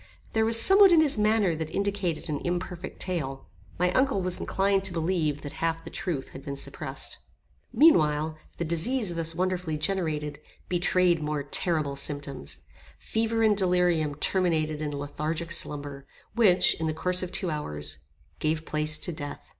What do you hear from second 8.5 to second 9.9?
the disease thus wonderfully